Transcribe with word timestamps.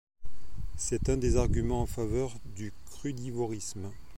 C'est 0.77 1.09
un 1.09 1.17
des 1.17 1.37
arguments 1.37 1.83
en 1.83 1.85
faveur 1.85 2.33
du 2.55 2.73
crudivorisme. 2.89 3.91